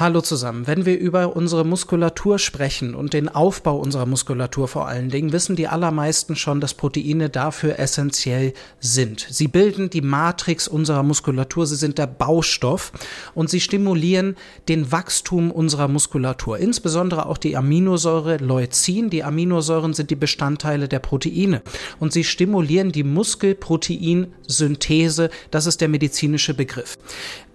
Hallo 0.00 0.20
zusammen. 0.20 0.68
Wenn 0.68 0.86
wir 0.86 0.96
über 0.96 1.34
unsere 1.34 1.64
Muskulatur 1.64 2.38
sprechen 2.38 2.94
und 2.94 3.14
den 3.14 3.28
Aufbau 3.28 3.78
unserer 3.78 4.06
Muskulatur 4.06 4.68
vor 4.68 4.86
allen 4.86 5.10
Dingen, 5.10 5.32
wissen 5.32 5.56
die 5.56 5.66
allermeisten 5.66 6.36
schon, 6.36 6.60
dass 6.60 6.72
Proteine 6.72 7.30
dafür 7.30 7.80
essentiell 7.80 8.52
sind. 8.78 9.26
Sie 9.28 9.48
bilden 9.48 9.90
die 9.90 10.00
Matrix 10.00 10.68
unserer 10.68 11.02
Muskulatur, 11.02 11.66
sie 11.66 11.74
sind 11.74 11.98
der 11.98 12.06
Baustoff 12.06 12.92
und 13.34 13.50
sie 13.50 13.58
stimulieren 13.58 14.36
den 14.68 14.92
Wachstum 14.92 15.50
unserer 15.50 15.88
Muskulatur, 15.88 16.58
insbesondere 16.58 17.26
auch 17.26 17.38
die 17.38 17.56
Aminosäure 17.56 18.36
Leucin. 18.36 19.10
Die 19.10 19.24
Aminosäuren 19.24 19.94
sind 19.94 20.10
die 20.10 20.14
Bestandteile 20.14 20.86
der 20.86 21.00
Proteine 21.00 21.60
und 21.98 22.12
sie 22.12 22.22
stimulieren 22.22 22.92
die 22.92 23.02
Muskelproteinsynthese, 23.02 25.30
das 25.50 25.66
ist 25.66 25.80
der 25.80 25.88
medizinische 25.88 26.54
Begriff. 26.54 26.96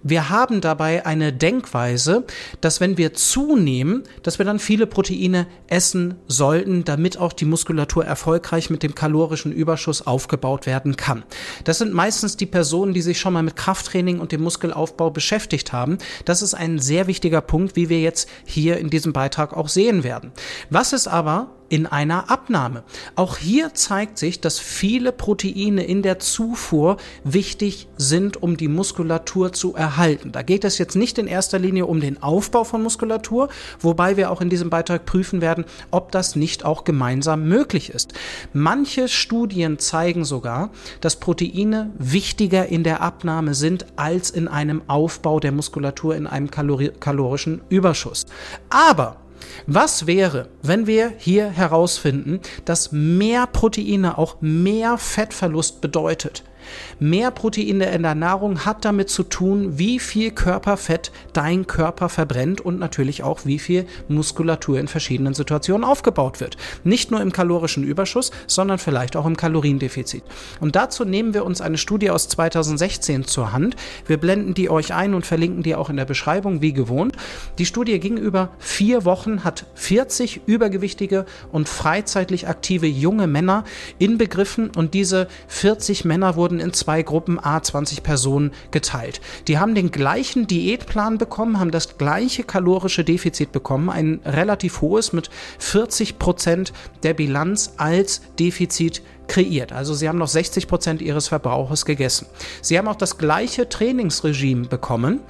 Wir 0.06 0.28
haben 0.28 0.60
dabei 0.60 1.06
eine 1.06 1.32
Denkweise, 1.32 2.24
dass 2.60 2.78
wenn 2.78 2.98
wir 2.98 3.14
zunehmen, 3.14 4.02
dass 4.22 4.38
wir 4.38 4.44
dann 4.44 4.58
viele 4.58 4.86
Proteine 4.86 5.46
essen 5.66 6.16
sollten, 6.28 6.84
damit 6.84 7.16
auch 7.16 7.32
die 7.32 7.46
Muskulatur 7.46 8.04
erfolgreich 8.04 8.68
mit 8.68 8.82
dem 8.82 8.94
kalorischen 8.94 9.50
Überschuss 9.50 10.06
aufgebaut 10.06 10.66
werden 10.66 10.96
kann. 10.96 11.24
Das 11.64 11.78
sind 11.78 11.94
meistens 11.94 12.36
die 12.36 12.44
Personen, 12.44 12.92
die 12.92 13.00
sich 13.00 13.18
schon 13.18 13.32
mal 13.32 13.42
mit 13.42 13.56
Krafttraining 13.56 14.20
und 14.20 14.30
dem 14.30 14.42
Muskelaufbau 14.42 15.08
beschäftigt 15.08 15.72
haben. 15.72 15.96
Das 16.26 16.42
ist 16.42 16.52
ein 16.52 16.78
sehr 16.78 17.06
wichtiger 17.06 17.40
Punkt, 17.40 17.74
wie 17.74 17.88
wir 17.88 18.02
jetzt 18.02 18.28
hier 18.44 18.76
in 18.76 18.90
diesem 18.90 19.14
Beitrag 19.14 19.56
auch 19.56 19.68
sehen 19.68 20.04
werden. 20.04 20.32
Was 20.68 20.92
ist 20.92 21.08
aber 21.08 21.48
in 21.68 21.86
einer 21.86 22.30
Abnahme. 22.30 22.84
Auch 23.16 23.38
hier 23.38 23.74
zeigt 23.74 24.18
sich, 24.18 24.40
dass 24.40 24.58
viele 24.58 25.12
Proteine 25.12 25.84
in 25.84 26.02
der 26.02 26.18
Zufuhr 26.18 26.96
wichtig 27.24 27.88
sind, 27.96 28.42
um 28.42 28.56
die 28.56 28.68
Muskulatur 28.68 29.52
zu 29.52 29.74
erhalten. 29.74 30.32
Da 30.32 30.42
geht 30.42 30.64
es 30.64 30.78
jetzt 30.78 30.94
nicht 30.94 31.18
in 31.18 31.26
erster 31.26 31.58
Linie 31.58 31.86
um 31.86 32.00
den 32.00 32.22
Aufbau 32.22 32.64
von 32.64 32.82
Muskulatur, 32.82 33.48
wobei 33.80 34.16
wir 34.16 34.30
auch 34.30 34.40
in 34.40 34.50
diesem 34.50 34.70
Beitrag 34.70 35.06
prüfen 35.06 35.40
werden, 35.40 35.64
ob 35.90 36.12
das 36.12 36.36
nicht 36.36 36.64
auch 36.64 36.84
gemeinsam 36.84 37.48
möglich 37.48 37.90
ist. 37.90 38.12
Manche 38.52 39.08
Studien 39.08 39.78
zeigen 39.78 40.24
sogar, 40.24 40.70
dass 41.00 41.16
Proteine 41.16 41.90
wichtiger 41.98 42.66
in 42.66 42.84
der 42.84 43.00
Abnahme 43.00 43.54
sind 43.54 43.86
als 43.96 44.30
in 44.30 44.48
einem 44.48 44.82
Aufbau 44.86 45.40
der 45.40 45.52
Muskulatur 45.52 46.14
in 46.14 46.26
einem 46.26 46.50
kalorischen 46.50 47.62
Überschuss. 47.68 48.26
Aber 48.68 49.23
was 49.66 50.06
wäre, 50.06 50.48
wenn 50.62 50.86
wir 50.86 51.12
hier 51.16 51.50
herausfinden, 51.50 52.40
dass 52.64 52.92
mehr 52.92 53.46
Proteine 53.46 54.18
auch 54.18 54.40
mehr 54.40 54.98
Fettverlust 54.98 55.80
bedeutet? 55.80 56.44
Mehr 56.98 57.30
Proteine 57.30 57.90
in 57.92 58.02
der 58.02 58.14
Nahrung 58.14 58.64
hat 58.64 58.84
damit 58.84 59.10
zu 59.10 59.22
tun, 59.22 59.78
wie 59.78 59.98
viel 59.98 60.30
Körperfett 60.30 61.12
dein 61.32 61.66
Körper 61.66 62.08
verbrennt 62.08 62.60
und 62.60 62.78
natürlich 62.78 63.22
auch, 63.22 63.44
wie 63.44 63.58
viel 63.58 63.86
Muskulatur 64.08 64.78
in 64.78 64.88
verschiedenen 64.88 65.34
Situationen 65.34 65.84
aufgebaut 65.84 66.40
wird. 66.40 66.56
Nicht 66.84 67.10
nur 67.10 67.20
im 67.20 67.32
kalorischen 67.32 67.84
Überschuss, 67.84 68.30
sondern 68.46 68.78
vielleicht 68.78 69.16
auch 69.16 69.26
im 69.26 69.36
Kaloriendefizit. 69.36 70.24
Und 70.60 70.76
dazu 70.76 71.04
nehmen 71.04 71.34
wir 71.34 71.44
uns 71.44 71.60
eine 71.60 71.78
Studie 71.78 72.10
aus 72.10 72.28
2016 72.28 73.24
zur 73.24 73.52
Hand. 73.52 73.76
Wir 74.06 74.16
blenden 74.16 74.54
die 74.54 74.70
euch 74.70 74.94
ein 74.94 75.14
und 75.14 75.26
verlinken 75.26 75.62
die 75.62 75.74
auch 75.74 75.90
in 75.90 75.96
der 75.96 76.04
Beschreibung, 76.04 76.62
wie 76.62 76.72
gewohnt. 76.72 77.16
Die 77.58 77.66
Studie 77.66 77.98
ging 78.00 78.16
über 78.16 78.50
vier 78.58 79.04
Wochen, 79.04 79.44
hat 79.44 79.66
40 79.74 80.42
übergewichtige 80.46 81.26
und 81.52 81.68
freizeitlich 81.68 82.48
aktive 82.48 82.86
junge 82.86 83.26
Männer 83.26 83.64
inbegriffen 83.98 84.70
und 84.76 84.94
diese 84.94 85.28
40 85.48 86.04
Männer 86.04 86.36
wurden 86.36 86.53
in 86.60 86.72
zwei 86.72 87.02
Gruppen 87.02 87.38
A 87.42 87.62
20 87.62 88.02
Personen 88.02 88.52
geteilt. 88.70 89.20
Die 89.48 89.58
haben 89.58 89.74
den 89.74 89.90
gleichen 89.90 90.46
Diätplan 90.46 91.18
bekommen, 91.18 91.58
haben 91.58 91.70
das 91.70 91.98
gleiche 91.98 92.44
kalorische 92.44 93.04
Defizit 93.04 93.52
bekommen, 93.52 93.90
ein 93.90 94.20
relativ 94.24 94.80
hohes 94.80 95.12
mit 95.12 95.30
40 95.58 96.18
Prozent 96.18 96.72
der 97.02 97.14
Bilanz 97.14 97.74
als 97.76 98.22
Defizit 98.38 99.02
kreiert. 99.26 99.72
Also 99.72 99.94
sie 99.94 100.08
haben 100.08 100.18
noch 100.18 100.28
60 100.28 100.68
Prozent 100.68 101.02
ihres 101.02 101.28
Verbrauches 101.28 101.84
gegessen. 101.84 102.26
Sie 102.60 102.78
haben 102.78 102.88
auch 102.88 102.96
das 102.96 103.18
gleiche 103.18 103.68
Trainingsregime 103.68 104.66
bekommen 104.66 105.20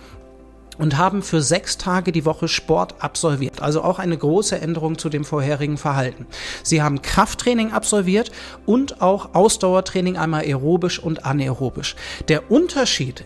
und 0.79 0.97
haben 0.97 1.23
für 1.23 1.43
sechs 1.43 1.79
Tage 1.79 2.13
die 2.13 2.25
Woche 2.25 2.49
Sport 2.49 2.97
absolviert. 2.99 3.63
Also 3.63 3.83
auch 3.83 3.99
eine 3.99 4.17
große 4.17 4.61
Änderung 4.61 4.99
zu 4.99 5.09
dem 5.09 5.25
vorherigen 5.25 5.77
Verhalten. 5.77 6.27
Sie 6.63 6.83
haben 6.83 7.03
Krafttraining 7.03 7.73
absolviert 7.73 8.31
und 8.67 9.01
auch 9.03 9.35
Ausdauertraining 9.35 10.17
einmal 10.17 10.43
aerobisch 10.43 10.99
und 10.99 11.25
anaerobisch. 11.25 11.97
Der 12.29 12.51
Unterschied 12.51 13.25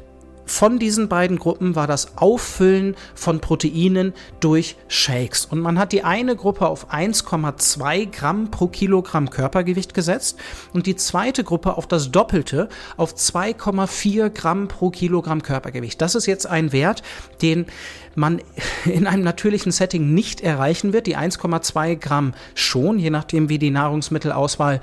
von 0.48 0.78
diesen 0.78 1.09
beiden 1.09 1.38
Gruppen 1.38 1.75
war 1.76 1.86
das 1.86 2.16
Auffüllen 2.16 2.97
von 3.14 3.41
Proteinen 3.41 4.14
durch 4.41 4.76
Shakes. 4.88 5.44
Und 5.44 5.60
man 5.60 5.78
hat 5.78 5.92
die 5.92 6.04
eine 6.04 6.36
Gruppe 6.36 6.66
auf 6.66 6.92
1,2 6.92 8.10
Gramm 8.10 8.50
pro 8.50 8.66
Kilogramm 8.69 9.31
Körpergewicht 9.31 9.94
gesetzt 9.94 10.38
und 10.72 10.86
die 10.86 10.97
zweite 10.97 11.44
Gruppe 11.44 11.76
auf 11.76 11.86
das 11.86 12.10
Doppelte, 12.10 12.69
auf 12.97 13.14
2,4 13.14 14.31
Gramm 14.31 14.69
pro 14.69 14.91
Kilogramm 14.91 15.42
Körpergewicht. 15.42 16.00
Das 16.00 16.14
ist 16.14 16.26
jetzt 16.26 16.47
ein 16.47 16.72
Wert, 16.72 17.03
den 17.42 17.66
man 18.15 18.41
in 18.84 19.06
einem 19.06 19.22
natürlichen 19.22 19.72
Setting 19.72 20.15
nicht 20.15 20.41
erreichen 20.41 20.92
wird. 20.92 21.06
Die 21.06 21.16
1,2 21.16 21.97
Gramm 21.97 22.34
schon, 22.54 22.98
je 22.98 23.10
nachdem 23.10 23.48
wie 23.48 23.59
die 23.59 23.70
Nahrungsmittelauswahl 23.70 24.80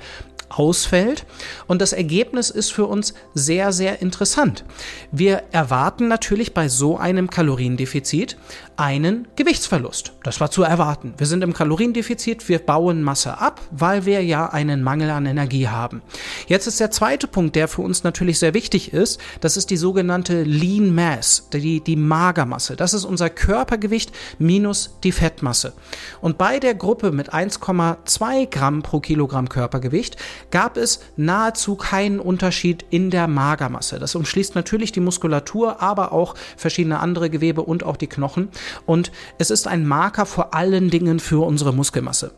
ausfällt. 0.48 1.26
Und 1.66 1.82
das 1.82 1.92
Ergebnis 1.92 2.50
ist 2.50 2.72
für 2.72 2.86
uns 2.86 3.14
sehr, 3.34 3.72
sehr 3.72 4.02
interessant. 4.02 4.64
Wir 5.10 5.42
erwarten 5.52 6.08
natürlich 6.08 6.54
bei 6.54 6.68
so 6.68 6.96
einem 6.96 7.30
Kaloriendefizit 7.30 8.36
einen 8.76 9.26
Gewichtsverlust. 9.36 10.12
Das 10.22 10.40
war 10.40 10.50
zu 10.50 10.62
erwarten. 10.62 11.14
Wir 11.16 11.26
sind 11.26 11.42
im 11.42 11.54
Kaloriendefizit, 11.54 12.48
wir 12.48 12.58
bauen 12.58 13.02
Masse 13.02 13.38
ab, 13.38 13.60
weil 13.70 14.04
wir 14.04 14.22
ja 14.22 14.46
einen 14.46 14.82
Mangel 14.82 15.10
an 15.10 15.26
Energie 15.26 15.68
haben. 15.68 16.02
Jetzt 16.46 16.66
ist 16.66 16.80
der 16.80 16.90
zweite 16.90 17.26
Punkt, 17.26 17.56
der 17.56 17.68
für 17.68 17.82
uns 17.82 18.04
natürlich 18.04 18.38
sehr 18.38 18.54
wichtig 18.54 18.92
ist. 18.92 19.20
Das 19.40 19.56
ist 19.56 19.70
die 19.70 19.76
sogenannte 19.76 20.42
Lean 20.42 20.94
Mass, 20.94 21.48
die, 21.52 21.80
die 21.80 21.96
Magermasse. 21.96 22.76
Das 22.76 22.92
ist 22.92 23.04
unser 23.04 23.30
Körpergewicht 23.30 24.12
minus 24.38 24.98
die 25.02 25.12
Fettmasse. 25.12 25.72
Und 26.20 26.36
bei 26.36 26.58
der 26.58 26.74
Gruppe 26.74 27.12
mit 27.12 27.32
1,2 27.32 28.50
Gramm 28.50 28.82
pro 28.82 29.00
Kilogramm 29.00 29.48
Körpergewicht 29.48 30.16
gab 30.50 30.76
es 30.76 31.00
nahezu 31.16 31.76
keinen 31.76 32.20
Unterschied 32.20 32.84
in 32.90 33.10
der 33.10 33.28
Magermasse. 33.28 33.98
Das 33.98 34.14
umschließt 34.14 34.54
natürlich 34.54 34.92
die 34.92 35.00
Muskulatur, 35.00 35.82
aber 35.82 36.12
auch 36.12 36.34
verschiedene 36.56 37.00
andere 37.00 37.30
Gewebe 37.30 37.62
und 37.62 37.84
auch 37.84 37.96
die 37.96 38.08
Knochen. 38.08 38.48
Und 38.86 39.12
es 39.38 39.50
ist 39.50 39.66
ein 39.66 39.86
Marker 39.86 40.26
vor 40.26 40.54
allen 40.54 40.90
Dingen 40.90 41.20
für 41.20 41.44
unsere 41.44 41.72
Muskelmasse 41.72 42.32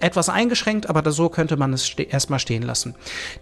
etwas 0.00 0.28
eingeschränkt, 0.28 0.90
aber 0.90 1.10
so 1.12 1.28
könnte 1.28 1.56
man 1.56 1.72
es 1.72 1.94
erstmal 1.94 2.38
stehen 2.38 2.62
lassen. 2.62 2.94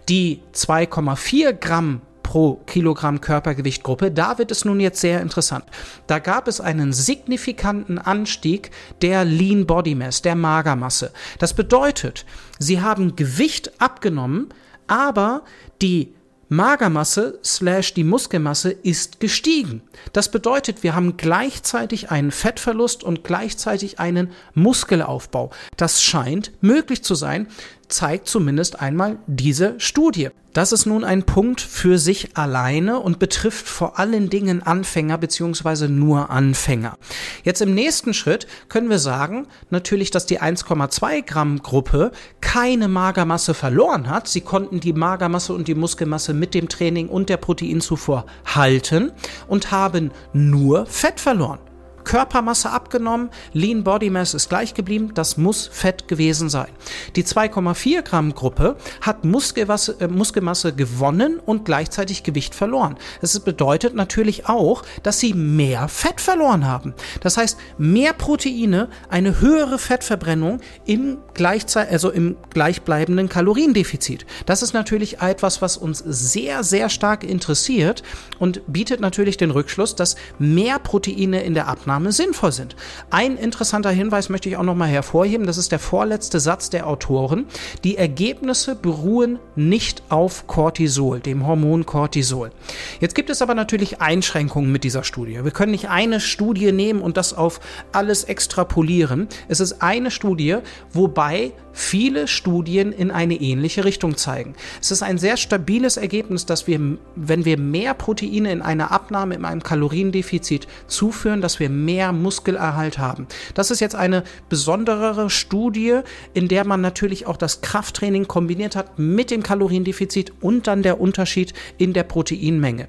Die 0.07 0.41
2,4 0.53 1.53
Gramm 1.53 2.01
pro 2.23 2.55
Kilogramm 2.65 3.21
Körpergewichtgruppe, 3.21 4.09
da 4.09 4.37
wird 4.37 4.51
es 4.51 4.65
nun 4.65 4.79
jetzt 4.79 5.01
sehr 5.01 5.21
interessant. 5.21 5.65
Da 6.07 6.19
gab 6.19 6.47
es 6.47 6.59
einen 6.59 6.93
signifikanten 6.93 7.99
Anstieg 7.99 8.71
der 9.01 9.25
Lean 9.25 9.67
Body 9.67 9.93
Mass, 9.93 10.21
der 10.21 10.35
Magermasse. 10.35 11.11
Das 11.37 11.53
bedeutet, 11.53 12.25
sie 12.57 12.81
haben 12.81 13.15
Gewicht 13.15 13.79
abgenommen, 13.79 14.49
aber 14.87 15.43
die 15.81 16.13
Magermasse 16.49 17.39
slash 17.43 17.93
die 17.95 18.03
Muskelmasse 18.03 18.71
ist 18.71 19.19
gestiegen. 19.19 19.81
Das 20.11 20.29
bedeutet, 20.29 20.83
wir 20.83 20.93
haben 20.93 21.17
gleichzeitig 21.17 22.11
einen 22.11 22.31
Fettverlust 22.31 23.03
und 23.03 23.23
gleichzeitig 23.23 23.99
einen 23.99 24.31
Muskelaufbau. 24.53 25.49
Das 25.77 26.03
scheint 26.03 26.51
möglich 26.61 27.03
zu 27.03 27.15
sein, 27.15 27.47
zeigt 27.87 28.27
zumindest 28.27 28.79
einmal 28.79 29.17
diese 29.27 29.75
Studie. 29.77 30.29
Das 30.53 30.71
ist 30.71 30.85
nun 30.85 31.03
ein 31.03 31.23
Punkt 31.23 31.61
für 31.61 31.97
sich 31.97 32.37
alleine 32.37 32.99
und 32.99 33.17
betrifft 33.17 33.67
vor 33.67 33.97
allen 33.97 34.29
Dingen 34.29 34.61
Anfänger 34.61 35.17
beziehungsweise 35.17 35.89
nur 35.89 36.29
Anfänger. 36.29 36.97
Jetzt 37.43 37.61
im 37.61 37.73
nächsten 37.73 38.13
Schritt 38.13 38.45
können 38.69 38.89
wir 38.91 38.99
sagen, 38.99 39.47
natürlich, 39.71 40.11
dass 40.11 40.27
die 40.27 40.39
1,2 40.39 41.25
Gramm 41.25 41.63
Gruppe 41.63 42.11
keine 42.39 42.87
Magermasse 42.87 43.55
verloren 43.55 44.09
hat. 44.09 44.27
Sie 44.27 44.41
konnten 44.41 44.79
die 44.79 44.93
Magermasse 44.93 45.53
und 45.53 45.67
die 45.67 45.75
Muskelmasse 45.75 46.35
mit 46.35 46.53
dem 46.53 46.69
Training 46.69 47.09
und 47.09 47.29
der 47.29 47.37
Proteinzufuhr 47.37 48.27
halten 48.45 49.11
und 49.47 49.71
haben 49.71 50.11
nur 50.33 50.85
Fett 50.85 51.19
verloren. 51.19 51.72
Körpermasse 52.03 52.69
abgenommen, 52.69 53.29
Lean 53.53 53.83
Body 53.83 54.09
Mass 54.09 54.33
ist 54.33 54.49
gleich 54.49 54.73
geblieben, 54.73 55.11
das 55.13 55.37
muss 55.37 55.67
Fett 55.67 56.07
gewesen 56.07 56.49
sein. 56.49 56.67
Die 57.15 57.23
2,4 57.23 58.01
Gramm 58.01 58.33
Gruppe 58.33 58.75
hat 59.01 59.25
Muskelmasse, 59.25 59.95
äh, 59.99 60.07
Muskelmasse 60.07 60.73
gewonnen 60.73 61.39
und 61.39 61.65
gleichzeitig 61.65 62.23
Gewicht 62.23 62.55
verloren. 62.55 62.97
Das 63.21 63.39
bedeutet 63.39 63.95
natürlich 63.95 64.47
auch, 64.47 64.83
dass 65.03 65.19
sie 65.19 65.33
mehr 65.33 65.87
Fett 65.87 66.21
verloren 66.21 66.65
haben. 66.65 66.93
Das 67.21 67.37
heißt, 67.37 67.57
mehr 67.77 68.13
Proteine, 68.13 68.89
eine 69.09 69.39
höhere 69.39 69.79
Fettverbrennung 69.79 70.59
im 70.85 71.17
gleichzeitig, 71.33 71.93
also 71.93 72.11
im 72.11 72.35
gleichbleibenden 72.51 73.29
Kaloriendefizit. 73.29 74.25
Das 74.45 74.61
ist 74.61 74.73
natürlich 74.73 75.21
etwas, 75.21 75.61
was 75.61 75.77
uns 75.77 75.99
sehr, 75.99 76.63
sehr 76.63 76.89
stark 76.89 77.23
interessiert 77.23 78.03
und 78.39 78.61
bietet 78.67 78.99
natürlich 78.99 79.37
den 79.37 79.51
Rückschluss, 79.51 79.95
dass 79.95 80.15
mehr 80.39 80.79
Proteine 80.79 81.43
in 81.43 81.53
der 81.53 81.67
Abnahme 81.67 81.92
sinnvoll 82.11 82.51
sind. 82.51 82.75
Ein 83.09 83.37
interessanter 83.37 83.91
Hinweis 83.91 84.29
möchte 84.29 84.49
ich 84.49 84.57
auch 84.57 84.63
nochmal 84.63 84.89
hervorheben. 84.89 85.47
Das 85.47 85.57
ist 85.57 85.71
der 85.71 85.79
vorletzte 85.79 86.39
Satz 86.39 86.69
der 86.69 86.87
Autoren. 86.87 87.45
Die 87.83 87.97
Ergebnisse 87.97 88.75
beruhen 88.75 89.39
nicht 89.55 90.03
auf 90.09 90.47
Cortisol, 90.47 91.19
dem 91.19 91.47
Hormon 91.47 91.85
Cortisol. 91.85 92.51
Jetzt 92.99 93.15
gibt 93.15 93.29
es 93.29 93.41
aber 93.41 93.55
natürlich 93.55 94.01
Einschränkungen 94.01 94.71
mit 94.71 94.83
dieser 94.83 95.03
Studie. 95.03 95.43
Wir 95.43 95.51
können 95.51 95.71
nicht 95.71 95.89
eine 95.89 96.19
Studie 96.19 96.71
nehmen 96.71 97.01
und 97.01 97.17
das 97.17 97.33
auf 97.33 97.59
alles 97.91 98.23
extrapolieren. 98.23 99.27
Es 99.47 99.59
ist 99.59 99.81
eine 99.81 100.11
Studie, 100.11 100.57
wobei 100.91 101.23
wobei 101.23 101.51
viele 101.73 102.27
Studien 102.27 102.91
in 102.91 103.09
eine 103.09 103.35
ähnliche 103.35 103.85
Richtung 103.85 104.15
zeigen. 104.15 104.55
Es 104.79 104.91
ist 104.91 105.01
ein 105.03 105.17
sehr 105.17 105.37
stabiles 105.37 105.97
Ergebnis, 105.97 106.45
dass 106.45 106.67
wir, 106.67 106.79
wenn 107.15 107.45
wir 107.45 107.57
mehr 107.57 107.93
Proteine 107.93 108.51
in 108.51 108.61
einer 108.61 108.91
Abnahme, 108.91 109.35
in 109.35 109.45
einem 109.45 109.63
Kaloriendefizit 109.63 110.67
zuführen, 110.87 111.41
dass 111.41 111.59
wir 111.59 111.69
mehr 111.85 112.11
Muskelerhalt 112.11 112.97
haben. 112.97 113.27
Das 113.53 113.71
ist 113.71 113.79
jetzt 113.79 113.95
eine 113.95 114.23
besondere 114.49 115.29
Studie, 115.29 115.99
in 116.33 116.47
der 116.47 116.65
man 116.65 116.81
natürlich 116.81 117.27
auch 117.27 117.37
das 117.37 117.61
Krafttraining 117.61 118.27
kombiniert 118.27 118.75
hat 118.75 118.99
mit 118.99 119.31
dem 119.31 119.43
Kaloriendefizit 119.43 120.33
und 120.41 120.67
dann 120.67 120.83
der 120.83 120.99
Unterschied 120.99 121.53
in 121.77 121.93
der 121.93 122.03
Proteinmenge. 122.03 122.87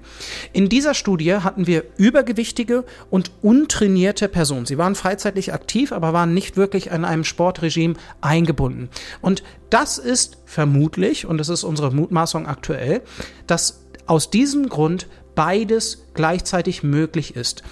In 0.53 0.69
dieser 0.69 0.95
Studie 0.95 1.35
hatten 1.35 1.67
wir 1.67 1.85
übergewichtige 1.97 2.85
und 3.11 3.31
untrainierte 3.43 4.29
Personen. 4.29 4.67
Sie 4.67 4.79
waren 4.79 4.95
freizeitlich 4.95 5.53
aktiv, 5.53 5.93
aber 5.93 6.13
waren 6.13 6.35
nicht 6.35 6.57
wirklich 6.57 6.93
an 6.93 7.05
einem 7.05 7.25
Sportregime 7.25 7.95
eingebunden. 8.21 8.89
Und 9.21 9.43
das 9.71 9.99
ist 9.99 10.39
vermutlich, 10.47 11.27
und 11.27 11.39
das 11.39 11.49
ist 11.49 11.65
unsere 11.65 11.93
Mutmaßung 11.93 12.47
aktuell, 12.47 13.03
dass 13.47 13.85
aus 14.07 14.31
diesem 14.31 14.69
Grund 14.69 15.09
beides 15.35 16.07
gleichzeitig 16.15 16.83
möglich 16.83 17.37
ist. 17.37 17.63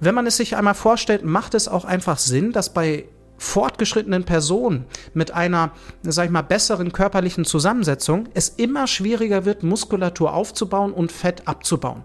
Wenn 0.00 0.14
man 0.14 0.26
es 0.26 0.36
sich 0.36 0.56
einmal 0.56 0.74
vorstellt, 0.74 1.24
macht 1.24 1.54
es 1.54 1.66
auch 1.66 1.84
einfach 1.84 2.18
Sinn, 2.18 2.52
dass 2.52 2.72
bei 2.72 3.06
fortgeschrittenen 3.36 4.24
Personen 4.24 4.84
mit 5.14 5.32
einer, 5.32 5.72
sag 6.02 6.26
ich 6.26 6.30
mal, 6.30 6.42
besseren 6.42 6.92
körperlichen 6.92 7.44
Zusammensetzung 7.44 8.28
es 8.34 8.48
immer 8.48 8.86
schwieriger 8.86 9.44
wird, 9.44 9.62
Muskulatur 9.62 10.34
aufzubauen 10.34 10.92
und 10.92 11.12
Fett 11.12 11.46
abzubauen. 11.46 12.02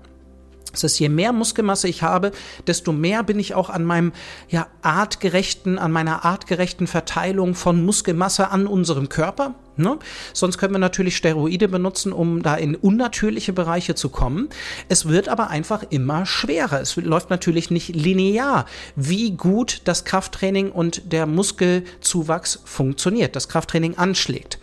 Das 0.74 0.84
heißt, 0.84 1.00
je 1.00 1.10
mehr 1.10 1.32
Muskelmasse 1.32 1.88
ich 1.88 2.04
habe, 2.04 2.32
desto 2.68 2.92
mehr 2.92 3.24
bin 3.24 3.40
ich 3.40 3.56
auch 3.56 3.70
an 3.70 3.86
meinem 3.86 4.12
ja, 4.50 4.68
artgerechten, 4.82 5.80
an 5.80 5.92
meiner 5.92 6.26
artgerechten 6.26 6.88
Verteilung 6.88 7.56
von 7.56 7.86
Muskelmasse 7.86 8.50
an 8.50 8.68
unserem 8.68 9.08
Körper. 9.08 9.56
Ne? 9.76 9.98
Sonst 10.34 10.58
können 10.58 10.74
wir 10.74 10.80
natürlich 10.80 11.16
Steroide 11.16 11.68
benutzen, 11.68 12.12
um 12.12 12.44
da 12.44 12.56
in 12.56 12.76
unnatürliche 12.76 13.54
Bereiche 13.54 13.96
zu 13.96 14.10
kommen. 14.10 14.50
Es 14.90 15.08
wird 15.08 15.30
aber 15.30 15.50
einfach 15.50 15.84
immer 15.90 16.26
schwerer. 16.26 16.82
Es 16.82 16.96
läuft 16.96 17.30
natürlich 17.30 17.72
nicht 17.72 17.90
linear, 17.90 18.66
wie 18.96 19.32
gut 19.32 19.82
das 19.86 20.06
Krafttraining 20.06 20.72
und 20.72 21.12
der 21.12 21.26
Muskelzuwachs 21.26 22.62
funktioniert, 22.66 23.36
das 23.36 23.48
Krafttraining 23.48 23.98
anschlägt. 23.98 24.60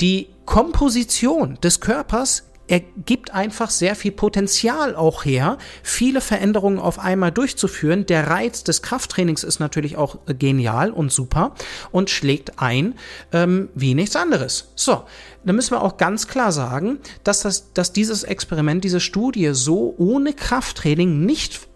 Die 0.00 0.28
Komposition 0.44 1.58
des 1.62 1.80
Körpers 1.80 2.44
er 2.72 2.80
gibt 2.80 3.34
einfach 3.34 3.68
sehr 3.68 3.94
viel 3.94 4.12
Potenzial 4.12 4.96
auch 4.96 5.26
her, 5.26 5.58
viele 5.82 6.22
Veränderungen 6.22 6.78
auf 6.78 6.98
einmal 6.98 7.30
durchzuführen. 7.30 8.06
Der 8.06 8.28
Reiz 8.28 8.64
des 8.64 8.80
Krafttrainings 8.80 9.44
ist 9.44 9.60
natürlich 9.60 9.98
auch 9.98 10.16
genial 10.26 10.90
und 10.90 11.12
super 11.12 11.54
und 11.90 12.08
schlägt 12.08 12.60
ein 12.60 12.94
ähm, 13.30 13.68
wie 13.74 13.92
nichts 13.92 14.16
anderes. 14.16 14.72
So, 14.74 15.02
da 15.44 15.52
müssen 15.52 15.72
wir 15.72 15.82
auch 15.82 15.98
ganz 15.98 16.28
klar 16.28 16.50
sagen, 16.50 16.98
dass, 17.24 17.40
das, 17.40 17.74
dass 17.74 17.92
dieses 17.92 18.22
Experiment, 18.22 18.84
diese 18.84 19.00
Studie 19.00 19.50
so 19.52 19.94
ohne 19.98 20.32
Krafttraining 20.32 21.26
nicht 21.26 21.68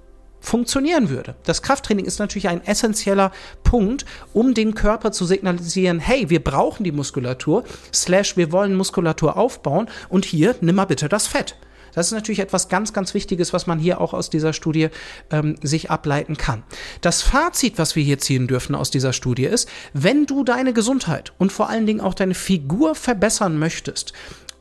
funktionieren 0.46 1.10
würde. 1.10 1.34
Das 1.42 1.60
Krafttraining 1.60 2.04
ist 2.04 2.20
natürlich 2.20 2.48
ein 2.48 2.64
essentieller 2.64 3.32
Punkt, 3.64 4.06
um 4.32 4.54
den 4.54 4.74
Körper 4.74 5.10
zu 5.10 5.24
signalisieren, 5.26 5.98
hey, 5.98 6.30
wir 6.30 6.42
brauchen 6.42 6.84
die 6.84 6.92
Muskulatur, 6.92 7.64
slash, 7.92 8.36
wir 8.36 8.52
wollen 8.52 8.76
Muskulatur 8.76 9.36
aufbauen 9.36 9.88
und 10.08 10.24
hier 10.24 10.54
nimm 10.60 10.76
mal 10.76 10.84
bitte 10.84 11.08
das 11.08 11.26
Fett. 11.26 11.56
Das 11.94 12.06
ist 12.06 12.12
natürlich 12.12 12.40
etwas 12.40 12.68
ganz, 12.68 12.92
ganz 12.92 13.14
Wichtiges, 13.14 13.54
was 13.54 13.66
man 13.66 13.78
hier 13.78 14.00
auch 14.00 14.12
aus 14.12 14.30
dieser 14.30 14.52
Studie 14.52 14.90
ähm, 15.30 15.56
sich 15.62 15.90
ableiten 15.90 16.36
kann. 16.36 16.62
Das 17.00 17.22
Fazit, 17.22 17.78
was 17.78 17.96
wir 17.96 18.04
hier 18.04 18.18
ziehen 18.18 18.46
dürfen 18.46 18.74
aus 18.74 18.90
dieser 18.90 19.14
Studie 19.14 19.46
ist, 19.46 19.68
wenn 19.94 20.26
du 20.26 20.44
deine 20.44 20.74
Gesundheit 20.74 21.32
und 21.38 21.52
vor 21.52 21.70
allen 21.70 21.86
Dingen 21.86 22.02
auch 22.02 22.14
deine 22.14 22.34
Figur 22.34 22.94
verbessern 22.94 23.58
möchtest, 23.58 24.12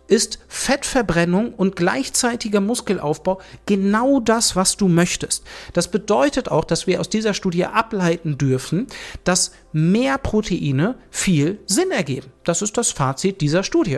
ist 0.08 0.40
Fettverbrennung 0.48 1.54
und 1.54 1.76
gleichzeitiger 1.76 2.62
Muskelaufbau 2.62 3.40
genau 3.66 4.20
das, 4.20 4.56
was 4.56 4.78
du 4.78 4.88
möchtest. 4.88 5.44
Das 5.74 5.90
bedeutet 5.90 6.50
auch, 6.50 6.64
dass 6.64 6.88
wir 6.88 7.00
aus 7.00 7.10
dieser 7.10 7.34
Studie 7.34 7.66
ableiten 7.66 8.38
dürfen, 8.38 8.88
dass 9.24 9.52
mehr 9.76 10.18
Proteine 10.18 10.96
viel 11.12 11.60
Sinn 11.66 11.92
ergeben. 11.92 12.28
Das 12.46 12.62
ist 12.62 12.78
das 12.78 12.92
Fazit 12.92 13.42
dieser 13.42 13.62
Studie. 13.62 13.98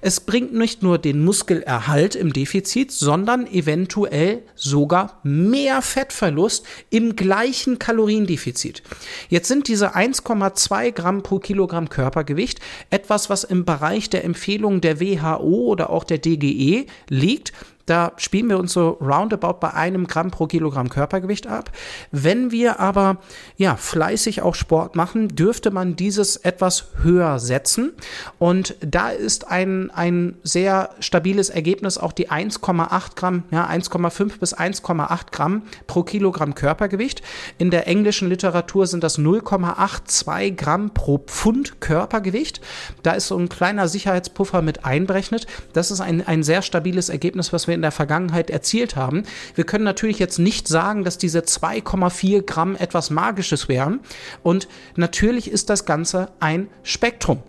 Es 0.00 0.20
bringt 0.20 0.54
nicht 0.54 0.82
nur 0.82 0.96
den 0.96 1.22
Muskelerhalt 1.22 2.14
im 2.14 2.32
Defizit, 2.32 2.92
sondern 2.92 3.46
eventuell 3.46 4.42
sogar 4.54 5.20
mehr 5.24 5.82
Fettverlust 5.82 6.64
im 6.88 7.14
gleichen 7.14 7.78
Kaloriendefizit. 7.78 8.82
Jetzt 9.28 9.48
sind 9.48 9.68
diese 9.68 9.94
1,2 9.94 10.92
Gramm 10.92 11.22
pro 11.22 11.40
Kilogramm 11.40 11.90
Körpergewicht 11.90 12.60
etwas, 12.88 13.28
was 13.28 13.44
im 13.44 13.66
Bereich 13.66 14.08
der 14.08 14.24
Empfehlungen 14.24 14.80
der 14.80 14.98
WHO 14.98 15.66
oder 15.66 15.90
auch 15.90 16.04
der 16.04 16.18
DGE 16.18 16.86
liegt. 17.10 17.52
Da 17.88 18.12
spielen 18.18 18.50
wir 18.50 18.58
uns 18.58 18.74
so 18.74 18.98
roundabout 19.00 19.60
bei 19.60 19.72
einem 19.72 20.06
Gramm 20.06 20.30
pro 20.30 20.46
Kilogramm 20.46 20.90
Körpergewicht 20.90 21.46
ab. 21.46 21.72
Wenn 22.10 22.50
wir 22.50 22.80
aber 22.80 23.16
ja 23.56 23.76
fleißig 23.76 24.42
auch 24.42 24.54
Sport 24.54 24.94
machen, 24.94 25.28
dürfte 25.28 25.70
man 25.70 25.96
dieses 25.96 26.36
etwas 26.36 26.88
höher 27.02 27.38
setzen. 27.38 27.92
Und 28.38 28.76
da 28.82 29.08
ist 29.08 29.48
ein, 29.48 29.90
ein 29.90 30.36
sehr 30.42 30.90
stabiles 31.00 31.48
Ergebnis 31.48 31.96
auch 31.96 32.12
die 32.12 32.28
1,8 32.30 33.16
Gramm, 33.16 33.44
ja 33.50 33.66
1,5 33.66 34.38
bis 34.38 34.54
1,8 34.54 35.30
Gramm 35.32 35.62
pro 35.86 36.02
Kilogramm 36.02 36.54
Körpergewicht. 36.54 37.22
In 37.56 37.70
der 37.70 37.88
englischen 37.88 38.28
Literatur 38.28 38.86
sind 38.86 39.02
das 39.02 39.18
0,82 39.18 40.56
Gramm 40.56 40.90
pro 40.92 41.16
Pfund 41.16 41.80
Körpergewicht. 41.80 42.60
Da 43.02 43.12
ist 43.12 43.28
so 43.28 43.38
ein 43.38 43.48
kleiner 43.48 43.88
Sicherheitspuffer 43.88 44.60
mit 44.60 44.84
einberechnet. 44.84 45.46
Das 45.72 45.90
ist 45.90 46.02
ein, 46.02 46.26
ein 46.26 46.42
sehr 46.42 46.60
stabiles 46.60 47.08
Ergebnis, 47.08 47.54
was 47.54 47.66
wir 47.66 47.77
in 47.78 47.82
der 47.82 47.92
Vergangenheit 47.92 48.50
erzielt 48.50 48.96
haben. 48.96 49.22
Wir 49.54 49.64
können 49.64 49.84
natürlich 49.84 50.18
jetzt 50.18 50.38
nicht 50.38 50.68
sagen, 50.68 51.04
dass 51.04 51.16
diese 51.16 51.40
2,4 51.40 52.42
Gramm 52.42 52.76
etwas 52.76 53.10
Magisches 53.10 53.68
wären. 53.68 54.00
Und 54.42 54.68
natürlich 54.96 55.50
ist 55.50 55.70
das 55.70 55.84
Ganze 55.84 56.30
ein 56.40 56.68
Spektrum. 56.82 57.42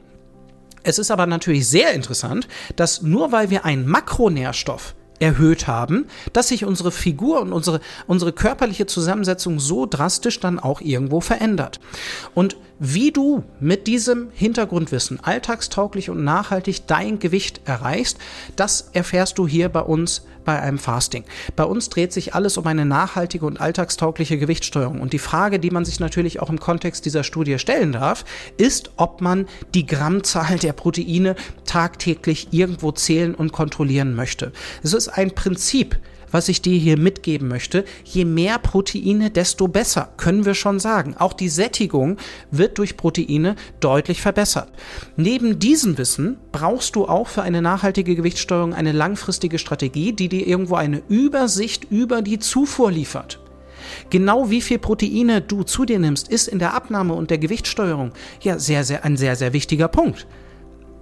Es 0.83 0.99
ist 0.99 1.11
aber 1.11 1.25
natürlich 1.25 1.67
sehr 1.67 1.93
interessant, 1.93 2.47
dass 2.75 3.01
nur 3.01 3.31
weil 3.31 3.49
wir 3.49 3.65
einen 3.65 3.87
Makronährstoff 3.87 4.95
erhöht 5.19 5.67
haben, 5.67 6.05
dass 6.31 6.47
sich 6.47 6.63
unsere 6.63 6.91
Figur 6.91 7.41
und 7.41 7.51
unsere, 7.51 7.81
unsere 8.07 8.31
körperliche 8.31 8.85
Zusammensetzung 8.85 9.59
so 9.59 9.85
drastisch 9.85 10.39
dann 10.39 10.59
auch 10.59 10.79
irgendwo 10.79 11.19
verändert. 11.21 11.79
Und 12.33 12.55
wie 12.79 13.11
du 13.11 13.43
mit 13.59 13.87
diesem 13.87 14.29
Hintergrundwissen 14.33 15.19
alltagstauglich 15.21 16.09
und 16.09 16.23
nachhaltig 16.23 16.87
dein 16.87 17.19
Gewicht 17.19 17.61
erreichst, 17.65 18.17
das 18.55 18.89
erfährst 18.93 19.37
du 19.37 19.47
hier 19.47 19.69
bei 19.69 19.81
uns 19.81 20.25
bei 20.45 20.59
einem 20.59 20.79
Fasting. 20.79 21.25
Bei 21.55 21.65
uns 21.65 21.89
dreht 21.89 22.13
sich 22.13 22.33
alles 22.33 22.57
um 22.57 22.65
eine 22.65 22.85
nachhaltige 22.85 23.45
und 23.45 23.61
alltagstaugliche 23.61 24.37
Gewichtssteuerung. 24.37 25.01
Und 25.01 25.13
die 25.13 25.19
Frage, 25.19 25.59
die 25.59 25.69
man 25.69 25.85
sich 25.85 25.99
natürlich 25.99 26.39
auch 26.39 26.49
im 26.49 26.59
Kontext 26.59 27.05
dieser 27.05 27.23
Studie 27.23 27.59
stellen 27.59 27.91
darf, 27.91 28.25
ist, 28.57 28.91
ob 28.95 29.21
man 29.21 29.47
die 29.75 29.85
Grammzahl 29.85 30.57
der 30.57 30.73
Proteine 30.73 31.35
tagtäglich 31.65 32.47
irgendwo 32.51 32.91
zählen 32.91 33.35
und 33.35 33.51
kontrollieren 33.51 34.15
möchte. 34.15 34.51
Es 34.81 34.93
ist 34.93 35.09
ein 35.09 35.35
Prinzip, 35.35 35.99
was 36.31 36.49
ich 36.49 36.61
dir 36.61 36.77
hier 36.77 36.97
mitgeben 36.97 37.47
möchte. 37.47 37.85
Je 38.03 38.25
mehr 38.25 38.59
Proteine, 38.59 39.29
desto 39.29 39.67
besser, 39.67 40.09
können 40.17 40.45
wir 40.45 40.53
schon 40.53 40.79
sagen. 40.79 41.15
Auch 41.17 41.33
die 41.33 41.49
Sättigung 41.49 42.17
wird 42.51 42.77
durch 42.77 42.97
Proteine 42.97 43.55
deutlich 43.79 44.21
verbessert. 44.21 44.69
Neben 45.17 45.59
diesem 45.59 45.97
Wissen 45.97 46.37
brauchst 46.51 46.95
du 46.95 47.07
auch 47.07 47.27
für 47.27 47.41
eine 47.41 47.61
nachhaltige 47.61 48.15
Gewichtssteuerung 48.15 48.73
eine 48.73 48.91
langfristige 48.91 49.59
Strategie, 49.59 50.13
die 50.13 50.29
dir 50.29 50.45
irgendwo 50.45 50.75
eine 50.75 51.01
Übersicht 51.09 51.87
über 51.89 52.21
die 52.21 52.39
Zufuhr 52.39 52.91
liefert. 52.91 53.39
Genau 54.09 54.49
wie 54.49 54.61
viel 54.61 54.79
Proteine 54.79 55.41
du 55.41 55.63
zu 55.63 55.85
dir 55.85 55.99
nimmst, 55.99 56.27
ist 56.27 56.47
in 56.47 56.59
der 56.59 56.73
Abnahme 56.73 57.13
und 57.13 57.29
der 57.29 57.37
Gewichtssteuerung 57.37 58.11
ja 58.41 58.59
sehr, 58.59 58.83
sehr, 58.83 59.05
ein 59.05 59.17
sehr, 59.17 59.35
sehr 59.35 59.53
wichtiger 59.53 59.87
Punkt. 59.87 60.27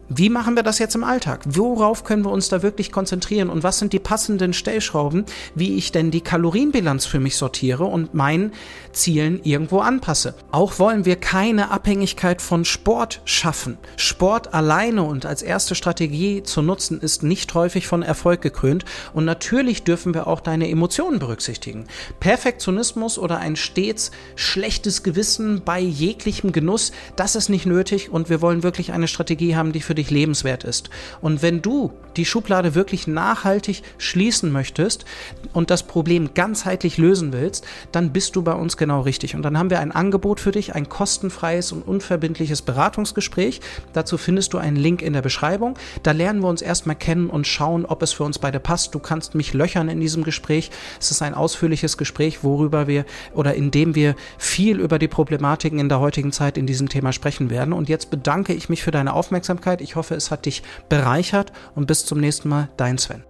Wie 0.10 0.30
machen 0.30 0.56
wir 0.56 0.64
das 0.64 0.80
jetzt 0.80 0.96
im 0.96 1.04
Alltag? 1.04 1.42
Worauf 1.50 2.06
können 2.06 2.24
wir 2.24 2.32
uns 2.32 2.48
da 2.48 2.64
wirklich 2.64 2.94
konzentrieren 2.94 3.50
und 3.50 3.64
was 3.64 3.78
sind 3.78 3.92
die 3.92 4.00
passenden 4.00 4.54
Stellschrauben, 4.54 5.26
wie 5.54 5.76
ich 5.76 5.92
denn 5.92 6.12
die 6.12 6.22
Kalorienbilanz 6.22 7.06
für 7.06 7.20
mich 7.20 7.36
sortiere 7.36 7.84
und 7.84 8.14
meinen 8.14 8.54
Zielen 8.94 9.42
irgendwo 9.44 9.80
anpasse? 9.80 10.34
Auch 10.50 10.80
wollen 10.80 11.04
wir 11.04 11.18
keine 11.18 11.72
Abhängigkeit 11.72 12.42
von 12.42 12.64
Sport 12.64 13.22
schaffen. 13.26 13.78
Sport 13.98 14.54
alleine 14.54 15.04
und 15.04 15.26
als 15.26 15.42
erste 15.42 15.76
Strategie 15.76 16.42
zu 16.42 16.62
nutzen 16.62 17.02
ist 17.02 17.24
nicht 17.24 17.54
häufig 17.54 17.86
von 17.86 18.02
Erfolg 18.02 18.40
gekrönt 18.40 18.86
und 19.14 19.26
natürlich 19.26 19.84
dürfen 19.84 20.14
wir 20.14 20.28
auch 20.28 20.40
deine 20.40 20.70
Emotionen 20.70 21.20
berücksichtigen. 21.20 21.86
Perfektionismus 22.22 23.20
oder 23.20 23.40
ein 23.40 23.58
stets 23.58 24.12
schlechtes 24.38 25.04
Gewissen 25.04 25.64
bei 25.66 25.82
jeglichem 25.82 26.54
Genuss, 26.54 26.94
das 27.18 27.36
ist 27.36 27.50
nicht 27.50 27.66
nötig 27.66 28.10
und 28.10 28.30
wir 28.30 28.42
wollen 28.42 28.64
wirklich 28.64 28.94
eine 28.94 29.10
Strategie 29.10 29.58
haben, 29.58 29.74
die 29.74 29.82
für 29.82 29.97
dich 29.98 30.10
lebenswert 30.12 30.64
ist. 30.64 30.90
Und 31.22 31.42
wenn 31.42 31.62
du 31.62 31.92
die 32.18 32.26
Schublade 32.26 32.76
wirklich 32.76 33.08
nachhaltig 33.08 33.84
schließen 33.98 34.52
möchtest 34.52 35.06
und 35.54 35.70
das 35.70 35.84
Problem 35.84 36.34
ganzheitlich 36.34 36.98
lösen 36.98 37.32
willst, 37.32 37.66
dann 37.92 38.12
bist 38.12 38.36
du 38.36 38.42
bei 38.42 38.54
uns 38.54 38.78
genau 38.78 39.02
richtig. 39.02 39.36
Und 39.36 39.44
dann 39.44 39.58
haben 39.58 39.70
wir 39.70 39.80
ein 39.80 39.92
Angebot 39.92 40.40
für 40.40 40.52
dich, 40.52 40.74
ein 40.76 40.90
kostenfreies 40.90 41.72
und 41.72 41.84
unverbindliches 41.88 42.64
Beratungsgespräch. 42.64 43.62
Dazu 43.94 44.18
findest 44.18 44.54
du 44.54 44.58
einen 44.58 44.78
Link 44.78 45.02
in 45.02 45.14
der 45.14 45.22
Beschreibung. 45.22 45.78
Da 46.04 46.12
lernen 46.12 46.42
wir 46.42 46.50
uns 46.50 46.62
erstmal 46.62 46.96
kennen 46.96 47.30
und 47.30 47.48
schauen, 47.48 47.86
ob 47.86 48.02
es 48.02 48.14
für 48.14 48.24
uns 48.24 48.40
beide 48.40 48.60
passt. 48.60 48.96
Du 48.96 49.00
kannst 49.00 49.36
mich 49.36 49.54
löchern 49.54 49.90
in 49.90 50.00
diesem 50.00 50.24
Gespräch. 50.24 50.72
Es 51.00 51.12
ist 51.12 51.22
ein 51.22 51.34
ausführliches 51.34 51.98
Gespräch, 51.98 52.44
worüber 52.44 52.88
wir 52.88 53.06
oder 53.34 53.54
in 53.54 53.72
dem 53.72 53.96
wir 53.96 54.16
viel 54.38 54.80
über 54.80 55.00
die 55.00 55.08
Problematiken 55.08 55.80
in 55.80 55.90
der 55.90 56.00
heutigen 56.00 56.32
Zeit 56.32 56.58
in 56.58 56.66
diesem 56.66 56.90
Thema 56.90 57.14
sprechen 57.14 57.50
werden. 57.50 57.74
Und 57.74 57.90
jetzt 57.90 58.10
bedanke 58.10 58.54
ich 58.54 58.70
mich 58.70 58.84
für 58.84 58.92
deine 58.92 59.14
Aufmerksamkeit. 59.14 59.82
Ich 59.88 59.96
hoffe, 59.96 60.16
es 60.16 60.32
hat 60.32 60.46
dich 60.46 60.64
bereichert 60.90 61.54
und 61.74 61.88
bis 61.88 62.06
zum 62.06 62.20
nächsten 62.20 62.50
Mal, 62.50 62.68
dein 62.76 62.98
Sven. 62.98 63.24